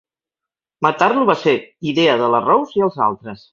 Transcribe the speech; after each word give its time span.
Matar-lo 0.85 1.27
va 1.31 1.35
ser 1.43 1.55
idea 1.93 2.17
de 2.25 2.33
la 2.37 2.43
Rose 2.49 2.83
i 2.83 2.87
els 2.91 3.01
altres. 3.13 3.49